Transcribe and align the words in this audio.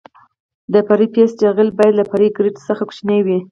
د 0.73 0.75
فرعي 0.87 1.07
بیس 1.13 1.31
جغل 1.41 1.69
باید 1.77 1.93
له 1.99 2.03
فرعي 2.11 2.29
ګریډ 2.37 2.55
څخه 2.67 2.83
کوچنی 2.89 3.19
وي 3.25 3.39